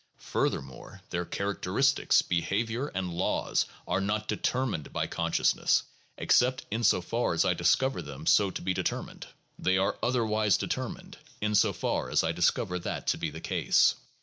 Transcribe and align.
Furthermore, 0.17 0.99
their 1.11 1.25
characteristics, 1.25 2.23
behavior, 2.23 2.87
and 2.87 3.13
laws 3.13 3.67
are 3.87 4.01
not 4.01 4.27
determined 4.27 4.91
by 4.91 5.05
consciousness, 5.05 5.83
except 6.17 6.65
in 6.71 6.83
so 6.83 7.01
far 7.01 7.33
as 7.35 7.45
I 7.45 7.53
discover 7.53 8.01
them 8.01 8.25
so 8.25 8.49
to 8.49 8.63
be 8.63 8.73
determined. 8.73 9.27
They 9.59 9.77
are 9.77 9.99
otherwise 10.01 10.57
determined 10.57 11.19
in 11.39 11.53
so 11.53 11.71
far 11.71 12.09
as 12.09 12.23
I 12.23 12.31
discover 12.31 12.79
that 12.79 13.05
to 13.13 13.19
be 13.19 13.29
the 13.29 13.41
case. 13.41 13.93